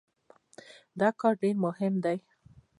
[0.99, 2.17] دا کار ډېر مهم دی.